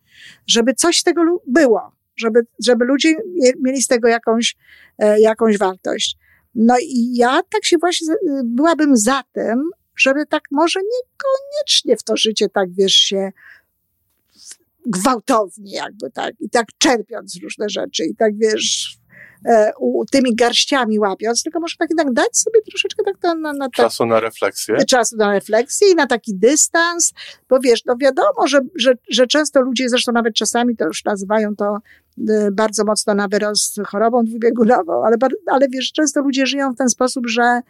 żeby 0.47 0.73
coś 0.73 0.99
z 0.99 1.03
tego 1.03 1.21
było 1.47 2.00
żeby, 2.21 2.39
żeby 2.65 2.85
ludzie 2.85 3.15
mieli 3.61 3.81
z 3.81 3.87
tego 3.87 4.07
jakąś, 4.07 4.55
e, 4.97 5.19
jakąś 5.19 5.57
wartość. 5.57 6.17
No 6.55 6.75
i 6.81 7.15
ja 7.15 7.41
tak 7.49 7.65
się 7.65 7.77
właśnie 7.77 8.15
byłabym 8.43 8.97
za 8.97 9.23
tym, 9.31 9.69
żeby 9.95 10.25
tak 10.25 10.43
może 10.51 10.79
niekoniecznie 10.79 11.97
w 11.97 12.03
to 12.03 12.17
życie 12.17 12.49
tak 12.49 12.73
wiesz 12.73 12.93
się 12.93 13.31
gwałtownie 14.85 15.75
jakby 15.75 16.11
tak 16.11 16.33
i 16.39 16.49
tak 16.49 16.67
czerpiąc 16.77 17.39
różne 17.43 17.69
rzeczy 17.69 18.05
i 18.05 18.15
tak 18.15 18.37
wiesz 18.37 18.97
tymi 20.11 20.35
garściami 20.35 20.99
łapiąc, 20.99 21.43
tylko 21.43 21.59
może 21.59 21.75
tak 21.79 21.89
jednak 21.89 22.13
dać 22.13 22.37
sobie 22.37 22.61
troszeczkę 22.61 23.03
tak 23.03 23.15
na, 23.23 23.35
na, 23.35 23.53
na 23.53 23.65
tak, 23.65 23.73
czasu 23.73 24.05
na 24.05 24.19
refleksję. 24.19 24.77
Czasu 24.85 25.17
na 25.17 25.31
refleksję 25.31 25.91
i 25.91 25.95
na 25.95 26.07
taki 26.07 26.35
dystans, 26.35 27.13
bo 27.49 27.59
wiesz, 27.59 27.85
no 27.85 27.95
wiadomo, 27.97 28.47
że, 28.47 28.59
że, 28.75 28.93
że 29.09 29.27
często 29.27 29.61
ludzie, 29.61 29.89
zresztą 29.89 30.11
nawet 30.11 30.35
czasami 30.35 30.77
to 30.77 30.85
już 30.85 31.05
nazywają 31.05 31.55
to 31.55 31.77
e, 32.29 32.51
bardzo 32.51 32.85
mocno 32.85 33.13
na 33.13 33.27
wyrost 33.27 33.79
chorobą 33.87 34.25
dwubiegunową, 34.25 35.03
ale, 35.05 35.17
ale 35.47 35.67
wiesz, 35.69 35.91
często 35.91 36.21
ludzie 36.21 36.45
żyją 36.45 36.73
w 36.73 36.77
ten 36.77 36.89
sposób, 36.89 37.27
że 37.27 37.61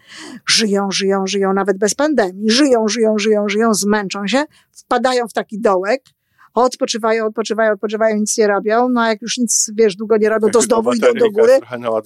żyją, 0.46 0.92
żyją, 0.92 1.28
żyją 1.28 1.54
nawet 1.54 1.78
bez 1.78 1.96
pandemii, 1.96 2.50
żyją, 2.50 2.88
żyją, 2.88 3.18
żyją, 3.18 3.50
żyją, 3.50 3.74
zmęczą 3.74 4.28
się, 4.28 4.44
wpadają 4.72 5.28
w 5.28 5.34
taki 5.34 5.60
dołek, 5.60 6.02
odpoczywają, 6.54 7.26
odpoczywają, 7.26 7.74
odpoczywają, 7.74 8.18
nic 8.18 8.38
nie 8.38 8.48
robią, 8.48 8.90
no 8.90 9.02
a 9.02 9.08
jak 9.08 9.22
już 9.22 9.38
nic, 9.38 9.72
wiesz, 9.76 9.96
długo 9.96 10.18
nie 10.18 10.30
robią, 10.30 10.50
to 10.50 10.62
znowu 10.62 10.94
idą 10.94 11.14
do 11.14 11.32
góry. 11.32 11.60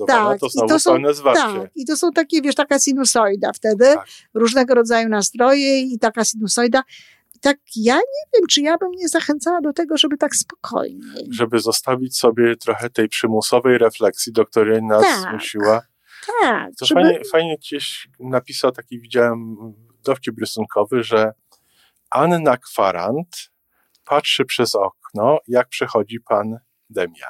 Tak, 0.08 0.40
to 0.40 0.50
znowu 0.50 0.68
i 0.68 0.70
to 0.70 0.80
są, 0.80 1.02
tak, 1.34 1.70
i 1.76 1.86
to 1.86 1.98
są 1.98 2.12
takie, 2.12 2.42
wiesz, 2.42 2.56
taka 2.56 2.80
sinusoida 2.80 3.54
wtedy, 3.54 3.86
tak. 3.86 4.08
różnego 4.34 4.76
rodzaju 4.76 5.10
nastroje 5.10 5.82
i 5.82 6.00
taka 6.00 6.26
sinusoida. 6.26 6.84
Tak, 7.42 7.58
ja 7.76 7.96
nie 7.96 8.24
wiem, 8.34 8.48
czy 8.50 8.62
ja 8.62 8.78
bym 8.78 8.92
nie 8.92 9.10
zachęcała 9.10 9.62
do 9.62 9.74
tego, 9.74 9.98
żeby 9.98 10.18
tak 10.18 10.36
spokojnie. 10.36 11.06
Żeby 11.32 11.60
zostawić 11.60 12.18
sobie 12.18 12.56
trochę 12.56 12.90
tej 12.90 13.10
przymusowej 13.10 13.78
refleksji, 13.78 14.34
do 14.34 14.46
której 14.46 14.84
nas 14.84 15.02
tak. 15.02 15.30
zmusiła. 15.30 15.82
Tak. 16.42 16.70
To 16.80 16.86
żeby... 16.86 17.02
fajnie, 17.02 17.20
fajnie 17.32 17.58
gdzieś 17.58 18.08
napisał 18.20 18.72
taki, 18.72 19.00
widziałem 19.00 19.56
dowcip 20.04 20.40
rysunkowy, 20.40 21.04
że 21.04 21.34
Anna 22.10 22.58
Kwarant 22.58 23.55
patrzy 24.06 24.46
przez 24.46 24.76
okno, 24.76 25.40
jak 25.48 25.70
przechodzi 25.70 26.20
pan 26.20 26.58
Demia. 26.90 27.28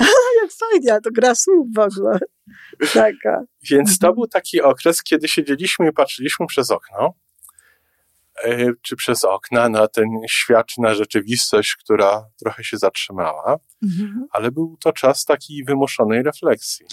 jak 0.42 0.50
fajnie, 0.60 1.00
to 1.04 1.10
gra 1.12 1.34
słów 1.34 1.66
w 1.74 1.78
ogóle. 1.78 2.18
Taka. 2.94 3.42
Więc 3.70 3.98
to 3.98 4.12
był 4.12 4.26
taki 4.26 4.62
okres, 4.62 5.02
kiedy 5.02 5.28
siedzieliśmy 5.28 5.88
i 5.88 5.92
patrzyliśmy 5.92 6.46
przez 6.46 6.70
okno, 6.70 7.14
czy 8.82 8.96
przez 8.96 9.24
okna 9.24 9.68
na 9.68 9.88
ten 9.88 10.06
świat, 10.28 10.66
na 10.78 10.94
rzeczywistość, 10.94 11.76
która 11.76 12.26
trochę 12.38 12.64
się 12.64 12.76
zatrzymała, 12.76 13.58
mhm. 13.82 14.26
ale 14.32 14.50
był 14.50 14.76
to 14.80 14.92
czas 14.92 15.24
takiej 15.24 15.64
wymuszonej 15.64 16.22
refleksji. 16.22 16.86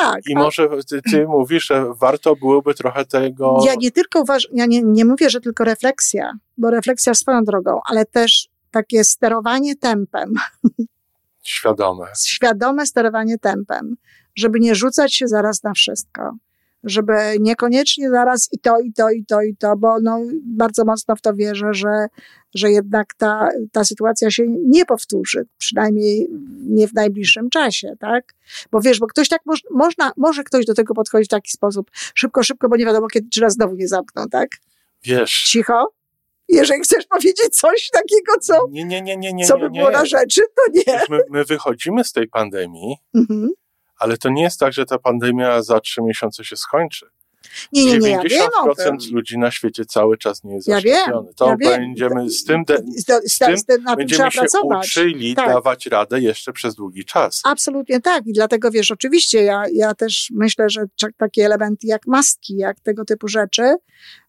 Tak. 0.00 0.20
I 0.28 0.34
może 0.34 0.68
ty, 0.88 1.02
ty 1.02 1.26
mówisz, 1.38 1.66
że 1.66 1.86
warto 2.00 2.36
byłoby 2.36 2.74
trochę 2.74 3.04
tego. 3.04 3.62
Ja 3.66 3.74
nie 3.74 3.90
tylko 3.90 4.20
uważam, 4.20 4.50
ja 4.54 4.66
nie, 4.66 4.82
nie 4.82 5.04
mówię, 5.04 5.30
że 5.30 5.40
tylko 5.40 5.64
refleksja, 5.64 6.32
bo 6.58 6.70
refleksja 6.70 7.14
swoją 7.14 7.44
drogą, 7.44 7.80
ale 7.84 8.04
też 8.04 8.48
takie 8.70 9.04
sterowanie 9.04 9.76
tempem. 9.76 10.34
Świadome. 11.42 12.06
Świadome 12.26 12.86
sterowanie 12.86 13.38
tempem, 13.38 13.96
żeby 14.34 14.60
nie 14.60 14.74
rzucać 14.74 15.14
się 15.14 15.28
zaraz 15.28 15.62
na 15.62 15.72
wszystko 15.72 16.38
żeby 16.84 17.12
niekoniecznie 17.40 18.10
zaraz 18.10 18.48
i 18.52 18.58
to, 18.58 18.80
i 18.80 18.92
to, 18.92 19.10
i 19.10 19.24
to, 19.24 19.42
i 19.42 19.56
to, 19.56 19.76
bo 19.76 20.00
no, 20.02 20.20
bardzo 20.44 20.84
mocno 20.84 21.16
w 21.16 21.20
to 21.20 21.34
wierzę, 21.34 21.74
że, 21.74 22.06
że 22.54 22.70
jednak 22.70 23.14
ta, 23.14 23.48
ta 23.72 23.84
sytuacja 23.84 24.30
się 24.30 24.44
nie 24.48 24.84
powtórzy, 24.84 25.46
przynajmniej 25.58 26.28
nie 26.60 26.88
w 26.88 26.94
najbliższym 26.94 27.50
czasie, 27.50 27.94
tak? 28.00 28.34
Bo 28.70 28.80
wiesz, 28.80 29.00
bo 29.00 29.06
ktoś 29.06 29.28
tak 29.28 29.40
moż, 29.46 29.62
można, 29.70 30.12
może 30.16 30.44
ktoś 30.44 30.64
do 30.66 30.74
tego 30.74 30.94
podchodzić 30.94 31.28
w 31.28 31.30
taki 31.30 31.50
sposób, 31.50 31.90
szybko, 32.14 32.42
szybko, 32.42 32.68
bo 32.68 32.76
nie 32.76 32.86
wiadomo 32.86 33.06
kiedy, 33.06 33.28
czy 33.30 33.40
raz 33.40 33.54
znowu 33.54 33.74
nie 33.74 33.88
zamkną, 33.88 34.28
tak? 34.28 34.48
Wiesz. 35.02 35.44
Cicho? 35.46 35.92
Jeżeli 36.48 36.80
chcesz 36.80 37.06
powiedzieć 37.06 37.48
coś 37.50 37.90
takiego, 37.92 38.32
co, 38.40 38.66
nie, 38.70 38.84
nie, 38.84 39.02
nie, 39.02 39.16
nie, 39.16 39.32
nie, 39.32 39.46
co 39.46 39.58
by 39.58 39.70
było 39.70 39.90
na 39.90 40.06
rzeczy, 40.06 40.40
to 40.40 40.72
nie. 40.72 41.00
My, 41.10 41.20
my 41.30 41.44
wychodzimy 41.44 42.04
z 42.04 42.12
tej 42.12 42.28
pandemii, 42.28 42.96
mhm 43.14 43.48
ale 43.98 44.16
to 44.16 44.28
nie 44.28 44.42
jest 44.42 44.60
tak, 44.60 44.72
że 44.72 44.84
ta 44.84 44.98
pandemia 44.98 45.62
za 45.62 45.80
trzy 45.80 46.02
miesiące 46.02 46.44
się 46.44 46.56
skończy. 46.56 47.06
Nie, 47.72 47.84
nie, 47.84 47.98
nie, 47.98 48.18
90% 48.18 48.28
ja 48.78 48.92
ludzi 49.12 49.38
na 49.38 49.50
świecie 49.50 49.84
cały 49.84 50.18
czas 50.18 50.44
nie 50.44 50.54
jest 50.54 50.68
ja 50.68 50.74
zaszczepiony. 50.74 51.34
To 51.36 51.48
ja 51.48 51.56
będziemy 51.56 52.30
z 52.30 52.44
tym, 52.44 52.64
de, 52.64 52.76
z, 52.76 53.32
z, 53.32 53.38
tym, 53.38 53.58
z 53.58 53.64
tym 53.64 53.84
będziemy 53.96 54.30
się 54.30 54.38
pracować. 54.38 54.86
uczyli 54.86 55.34
tak. 55.34 55.48
dawać 55.48 55.86
radę 55.86 56.20
jeszcze 56.20 56.52
przez 56.52 56.74
długi 56.74 57.04
czas. 57.04 57.40
Absolutnie 57.44 58.00
tak 58.00 58.26
i 58.26 58.32
dlatego 58.32 58.70
wiesz, 58.70 58.90
oczywiście 58.90 59.42
ja, 59.42 59.62
ja 59.72 59.94
też 59.94 60.32
myślę, 60.34 60.70
że 60.70 60.84
takie 61.16 61.44
elementy 61.44 61.86
jak 61.86 62.06
maski, 62.06 62.56
jak 62.56 62.80
tego 62.80 63.04
typu 63.04 63.28
rzeczy, 63.28 63.74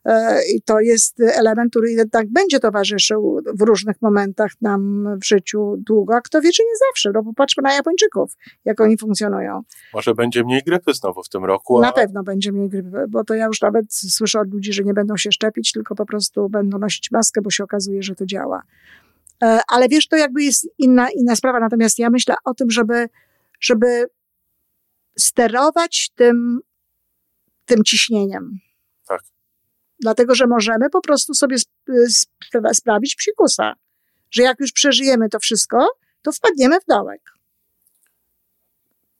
E, 0.05 0.39
I 0.55 0.61
to 0.61 0.79
jest 0.79 1.19
element, 1.19 1.71
który 1.71 1.91
jednak 1.91 2.27
będzie 2.27 2.59
towarzyszył 2.59 3.41
w 3.53 3.61
różnych 3.61 4.01
momentach 4.01 4.51
nam 4.61 5.07
w 5.21 5.25
życiu 5.25 5.75
długo, 5.77 6.15
a 6.15 6.21
kto 6.21 6.41
wie, 6.41 6.51
czy 6.51 6.63
nie 6.63 6.77
zawsze. 6.89 7.11
No 7.13 7.23
popatrzmy 7.23 7.63
na 7.63 7.73
Japończyków, 7.73 8.33
jak 8.65 8.81
oni 8.81 8.97
funkcjonują. 8.97 9.61
Może 9.93 10.15
będzie 10.15 10.43
mniej 10.43 10.61
grypy 10.65 10.93
znowu 10.93 11.23
w 11.23 11.29
tym 11.29 11.45
roku. 11.45 11.77
A... 11.77 11.81
Na 11.81 11.91
pewno 11.91 12.23
będzie 12.23 12.51
mniej 12.51 12.69
grypy, 12.69 13.07
bo 13.09 13.23
to 13.23 13.33
ja 13.33 13.45
już 13.45 13.61
nawet 13.61 13.93
słyszę 13.93 14.39
od 14.39 14.53
ludzi, 14.53 14.73
że 14.73 14.83
nie 14.83 14.93
będą 14.93 15.17
się 15.17 15.31
szczepić, 15.31 15.71
tylko 15.71 15.95
po 15.95 16.05
prostu 16.05 16.49
będą 16.49 16.79
nosić 16.79 17.11
maskę, 17.11 17.41
bo 17.41 17.49
się 17.49 17.63
okazuje, 17.63 18.03
że 18.03 18.15
to 18.15 18.25
działa. 18.25 18.61
E, 19.43 19.59
ale 19.67 19.89
wiesz, 19.89 20.07
to 20.07 20.15
jakby 20.15 20.43
jest 20.43 20.67
inna, 20.77 21.07
inna 21.15 21.35
sprawa. 21.35 21.59
Natomiast 21.59 21.99
ja 21.99 22.09
myślę 22.09 22.35
o 22.45 22.53
tym, 22.53 22.71
żeby, 22.71 23.09
żeby 23.59 24.05
sterować 25.17 26.11
tym, 26.15 26.59
tym 27.65 27.83
ciśnieniem 27.83 28.59
Dlatego, 29.99 30.35
że 30.35 30.47
możemy 30.47 30.89
po 30.89 31.01
prostu 31.01 31.33
sobie 31.33 31.57
sprawić 32.73 33.15
psikusa. 33.15 33.73
Że 34.31 34.43
jak 34.43 34.59
już 34.59 34.71
przeżyjemy 34.71 35.29
to 35.29 35.39
wszystko, 35.39 35.87
to 36.21 36.31
wpadniemy 36.31 36.79
w 36.79 36.85
dołek. 36.85 37.21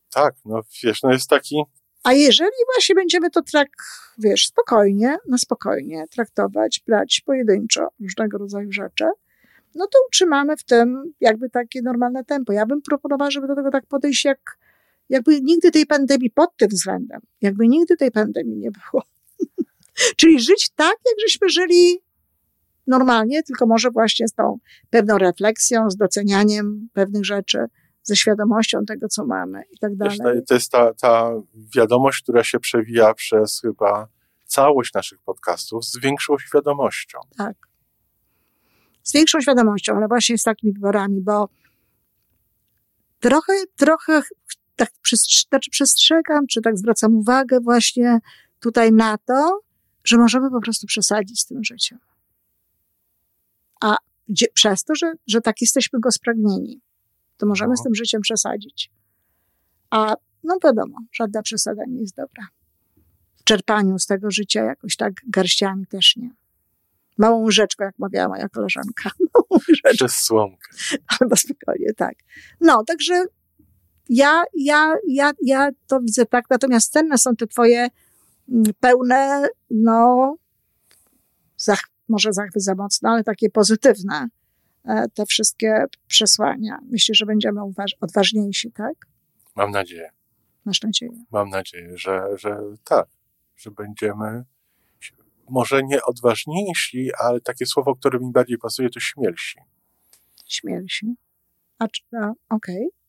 Tak, 0.10 0.36
no 0.46 0.62
wiesz, 0.84 1.03
no 1.03 1.12
jest 1.12 1.29
taki. 1.29 1.63
A 2.03 2.13
jeżeli 2.13 2.51
właśnie 2.75 2.96
będziemy 2.96 3.29
to 3.29 3.41
tak, 3.51 3.70
wiesz, 4.18 4.48
spokojnie, 4.48 5.18
na 5.27 5.38
spokojnie 5.38 6.06
traktować, 6.12 6.84
brać 6.88 7.22
pojedynczo 7.25 7.88
różnego 8.01 8.38
rodzaju 8.38 8.72
rzeczy, 8.72 9.06
no 9.75 9.88
to 9.88 10.00
utrzymamy 10.08 10.58
w 10.58 10.63
tym 10.63 11.13
jakby 11.20 11.50
takie 11.50 11.82
normalne 11.82 12.25
tempo. 12.25 12.53
Ja 12.53 12.65
bym 12.65 12.82
proponowała, 12.82 13.32
żeby 13.32 13.48
do 13.48 13.56
tego 13.56 13.72
tak 13.72 13.86
podejść 13.86 14.25
jak, 14.25 14.58
jakby 15.10 15.41
nigdy 15.41 15.72
tej 15.72 15.86
pandemii 15.86 16.29
pod 16.29 16.58
tym 16.58 16.70
względem, 16.70 17.22
jakby 17.41 17.68
nigdy 17.68 17.98
tej 17.98 18.12
pandemii 18.12 18.58
nie 18.58 18.72
było. 18.72 19.03
Czyli 20.18 20.39
żyć 20.39 20.70
tak, 20.75 20.96
jak 21.06 21.15
żeśmy 21.27 21.50
żyli 21.50 22.01
normalnie, 22.88 23.44
tylko 23.44 23.65
może 23.65 23.91
właśnie 23.91 24.27
z 24.27 24.34
tą 24.34 24.58
pewną 24.89 25.18
refleksją, 25.18 25.89
z 25.89 25.96
docenianiem 25.96 26.89
pewnych 26.94 27.25
rzeczy, 27.25 27.65
ze 28.10 28.16
świadomością 28.16 28.86
tego, 28.86 29.08
co 29.08 29.25
mamy 29.25 29.63
i 29.72 29.78
tak 29.78 29.96
dalej. 29.96 30.18
Wiesz, 30.36 30.46
to 30.48 30.54
jest 30.54 30.72
ta, 30.72 30.94
ta 30.94 31.32
wiadomość, 31.75 32.22
która 32.24 32.44
się 32.44 32.60
przewija 32.60 33.13
przez 33.13 33.62
chyba 33.62 34.08
całość 34.46 34.94
naszych 34.94 35.22
podcastów 35.22 35.86
z 35.86 36.00
większą 36.00 36.38
świadomością. 36.38 37.20
Tak. 37.38 37.56
Z 39.04 39.13
większą 39.13 39.42
świadomością, 39.42 39.96
ale 39.96 40.08
właśnie 40.08 40.38
z 40.38 40.44
takimi 40.44 40.74
wyborami, 40.74 41.22
bo 41.22 41.50
trochę, 43.20 43.54
trochę 43.75 44.22
tak 44.75 44.89
znaczy 45.50 45.72
przestrzegam, 45.72 46.48
czy 46.48 46.62
tak 46.62 46.78
zwracam 46.78 47.16
uwagę 47.16 47.60
właśnie 47.60 48.20
tutaj 48.60 48.92
na 48.92 49.18
to, 49.18 49.60
że 50.04 50.18
możemy 50.18 50.51
po 50.51 50.62
prostu 50.62 50.88
przesadzić 50.88 51.42
z 51.42 51.46
tym 51.46 51.63
życiem. 51.63 52.00
A 53.82 53.96
gdzie, 54.28 54.46
przez 54.54 54.84
to, 54.84 54.96
że, 54.96 55.13
że 55.28 55.42
tak 55.42 55.62
jesteśmy 55.62 56.00
go 56.00 56.12
spragnieni, 56.12 56.82
to 57.39 57.46
możemy 57.46 57.69
no. 57.69 57.77
z 57.77 57.84
tym 57.84 57.96
życiem 57.96 58.22
przesadzić. 58.22 58.91
A 59.89 60.15
no 60.43 60.58
wiadomo, 60.63 60.98
żadna 61.12 61.41
przesada 61.41 61.84
nie 61.88 62.01
jest 62.01 62.15
dobra. 62.15 62.48
W 63.38 63.43
czerpaniu 63.43 64.00
z 64.00 64.05
tego 64.05 64.31
życia 64.31 64.63
jakoś 64.63 64.96
tak 64.96 65.13
garściami 65.27 65.86
też 65.88 66.15
nie. 66.15 66.29
Małą 67.17 67.43
łyżeczką, 67.43 67.84
jak 67.84 68.00
mawiała 68.00 68.27
moja 68.27 68.50
koleżanka. 68.50 69.10
Małą 69.34 69.62
Przez 69.93 70.15
słomkę. 70.15 70.67
Albo 71.19 71.36
spokojnie, 71.36 71.93
tak. 71.98 72.15
No, 72.62 72.84
także 72.84 73.25
ja, 74.10 74.43
ja, 74.53 74.96
ja, 75.08 75.31
ja 75.41 75.69
to 75.88 76.00
widzę 76.00 76.25
tak, 76.25 76.46
natomiast 76.50 76.91
cenne 76.91 77.17
są 77.17 77.36
te 77.36 77.48
twoje 77.48 77.88
mm, 78.50 78.63
pełne, 78.79 79.48
no, 79.69 80.36
zach, 81.58 81.84
może 82.10 82.34
zachwyt 82.34 82.63
za 82.63 82.75
mocno, 82.75 83.10
ale 83.10 83.24
takie 83.24 83.50
pozytywne, 83.50 84.27
te 85.13 85.25
wszystkie 85.25 85.86
przesłania. 86.08 86.79
Myślę, 86.91 87.15
że 87.15 87.25
będziemy 87.25 87.62
odważniejsi, 88.01 88.72
tak? 88.72 88.93
Mam 89.55 89.72
nadzieję. 89.72 90.10
Masz 90.65 90.81
nadzieję? 90.81 91.24
Mam 91.31 91.50
nadzieję, 91.50 91.98
że, 91.98 92.22
że 92.36 92.58
tak, 92.84 93.08
że 93.58 93.72
będziemy 93.72 94.43
może 95.50 95.84
nie 95.84 96.03
odważniejsi, 96.03 97.10
ale 97.19 97.41
takie 97.41 97.65
słowo, 97.65 97.96
które 97.96 98.19
mi 98.19 98.31
bardziej 98.31 98.58
pasuje, 98.58 98.89
to 98.89 99.00
śmielsi. 99.00 99.60
Śmielsi. 100.46 101.15
A, 101.79 101.86
a 101.86 102.31
okej. 102.50 102.88
Okay 102.88 103.00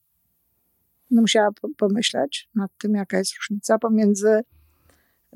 no 1.10 1.20
musiała 1.20 1.49
pomyśleć 1.76 2.49
nad 2.54 2.70
tym, 2.78 2.94
jaka 2.94 3.18
jest 3.18 3.32
różnica 3.37 3.78
pomiędzy 3.78 4.40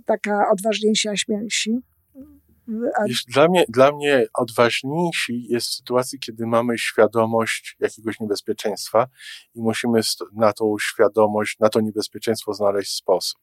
taka 0.04 0.50
odważniejsi 0.50 1.08
a 1.08 1.16
śmielsi. 1.16 1.78
Dla, 3.28 3.48
mnie, 3.48 3.64
dla 3.68 3.92
mnie 3.92 4.26
odważniejsi 4.34 5.46
jest 5.48 5.66
w 5.66 5.74
sytuacji, 5.74 6.18
kiedy 6.18 6.46
mamy 6.46 6.78
świadomość 6.78 7.76
jakiegoś 7.80 8.20
niebezpieczeństwa 8.20 9.06
i 9.54 9.60
musimy 9.62 10.00
na 10.32 10.52
tą 10.52 10.76
świadomość, 10.80 11.58
na 11.58 11.68
to 11.68 11.80
niebezpieczeństwo 11.80 12.54
znaleźć 12.54 12.94
sposób. 12.94 13.40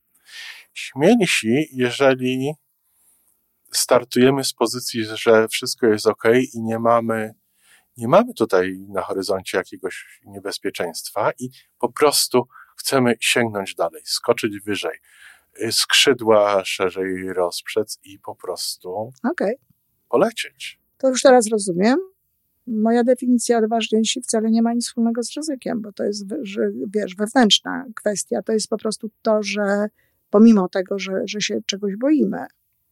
Śmielsi, 0.73 1.67
jeżeli 1.71 2.53
startujemy 3.71 4.43
z 4.43 4.53
pozycji, 4.53 5.05
że 5.05 5.47
wszystko 5.47 5.87
jest 5.87 6.07
ok 6.07 6.23
i 6.53 6.61
nie 6.61 6.79
mamy 6.79 7.33
nie 7.97 8.07
mamy 8.07 8.33
tutaj 8.33 8.85
na 8.89 9.01
horyzoncie 9.01 9.57
jakiegoś 9.57 10.19
niebezpieczeństwa 10.25 11.31
i 11.39 11.49
po 11.79 11.91
prostu 11.91 12.47
chcemy 12.77 13.15
sięgnąć 13.19 13.75
dalej, 13.75 14.01
skoczyć 14.05 14.59
wyżej, 14.59 14.99
skrzydła 15.71 16.65
szerzej 16.65 17.33
rozprzec 17.33 17.99
i 18.03 18.19
po 18.19 18.35
prostu 18.35 19.11
okay. 19.31 19.53
polecieć. 20.09 20.79
To 20.97 21.09
już 21.09 21.21
teraz 21.21 21.47
rozumiem. 21.47 21.97
Moja 22.67 23.03
definicja 23.03 23.57
odważniejsi 23.57 24.21
wcale 24.21 24.51
nie 24.51 24.61
ma 24.61 24.73
nic 24.73 24.87
wspólnego 24.87 25.23
z 25.23 25.35
ryzykiem, 25.35 25.81
bo 25.81 25.91
to 25.93 26.03
jest, 26.03 26.25
że, 26.41 26.61
wiesz, 26.95 27.15
wewnętrzna 27.15 27.85
kwestia. 27.95 28.41
To 28.41 28.53
jest 28.53 28.67
po 28.67 28.77
prostu 28.77 29.09
to, 29.21 29.43
że 29.43 29.87
pomimo 30.29 30.69
tego, 30.69 30.99
że, 30.99 31.11
że 31.25 31.41
się 31.41 31.59
czegoś 31.65 31.95
boimy, 31.95 32.45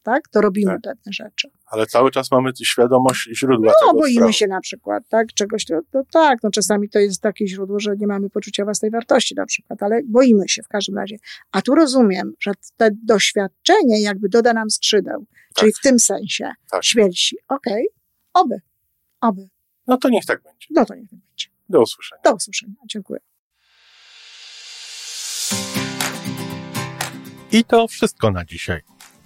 tak? 0.04 0.28
To 0.28 0.42
robimy 0.42 0.72
tak. 0.72 0.82
pewne 0.82 1.14
rzeczy. 1.14 1.50
Ale 1.66 1.86
cały 1.86 2.12
czas 2.12 2.32
mamy 2.32 2.52
świadomość 2.64 3.30
źródła 3.34 3.68
no, 3.68 3.88
tego. 3.88 3.94
No, 3.94 4.00
boimy 4.00 4.34
się 4.34 4.48
na 4.48 4.62
przykład, 4.62 5.04
tak? 5.10 5.34
Czegoś, 5.34 5.66
to, 5.66 5.80
to, 5.92 6.02
tak, 6.12 6.40
no 6.44 6.52
czasami 6.52 6.90
to 6.90 7.00
jest 7.00 7.22
takie 7.22 7.48
źródło, 7.48 7.80
że 7.80 7.96
nie 7.98 8.08
mamy 8.08 8.30
poczucia 8.30 8.64
własnej 8.64 8.92
wartości 8.92 9.36
na 9.36 9.46
przykład, 9.46 9.84
ale 9.84 10.02
boimy 10.08 10.50
się 10.50 10.64
w 10.64 10.68
każdym 10.68 10.96
razie. 10.96 11.18
A 11.52 11.62
tu 11.62 11.76
rozumiem, 11.76 12.34
że 12.40 12.52
te 12.78 12.90
doświadczenie 13.06 14.02
jakby 14.02 14.30
doda 14.30 14.54
nam 14.54 14.70
skrzydeł, 14.70 15.26
tak. 15.26 15.56
czyli 15.56 15.72
w 15.74 15.80
tym 15.84 16.00
sensie 16.00 16.52
tak. 16.72 16.86
śmierci. 16.86 17.38
Okej, 17.48 17.88
okay. 18.34 18.44
oby, 18.44 18.62
oby. 19.22 19.50
No 19.88 19.98
to 19.98 20.10
niech 20.10 20.26
tak 20.26 20.44
będzie. 20.44 20.68
No 20.70 20.86
to 20.86 20.96
niech 20.96 21.10
tak 21.10 21.20
będzie. 21.20 21.48
Do 21.70 21.82
usłyszenia. 21.82 22.22
Do 22.26 22.34
usłyszenia. 22.34 22.74
Dziękuję. 22.86 23.20
I 27.52 27.64
to 27.64 27.88
wszystko 27.88 28.32
na 28.32 28.46
dzisiaj. 28.46 28.82